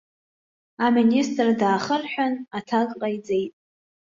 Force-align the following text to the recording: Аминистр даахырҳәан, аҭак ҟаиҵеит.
Аминистр 0.85 1.47
даахырҳәан, 1.59 2.33
аҭак 2.57 2.89
ҟаиҵеит. 2.99 3.53